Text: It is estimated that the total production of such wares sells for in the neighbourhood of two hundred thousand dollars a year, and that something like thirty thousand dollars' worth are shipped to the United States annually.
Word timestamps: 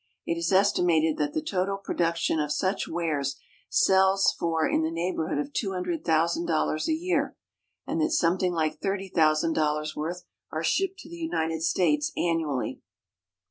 It 0.25 0.35
is 0.35 0.51
estimated 0.51 1.19
that 1.19 1.33
the 1.35 1.43
total 1.43 1.77
production 1.77 2.39
of 2.39 2.51
such 2.51 2.87
wares 2.87 3.39
sells 3.69 4.31
for 4.39 4.67
in 4.67 4.81
the 4.81 4.89
neighbourhood 4.89 5.37
of 5.37 5.53
two 5.53 5.73
hundred 5.73 6.03
thousand 6.03 6.47
dollars 6.47 6.89
a 6.89 6.93
year, 6.93 7.37
and 7.85 8.01
that 8.01 8.09
something 8.09 8.51
like 8.51 8.79
thirty 8.79 9.09
thousand 9.09 9.53
dollars' 9.53 9.95
worth 9.95 10.23
are 10.51 10.63
shipped 10.63 10.97
to 11.01 11.09
the 11.11 11.17
United 11.17 11.61
States 11.61 12.11
annually. 12.17 12.81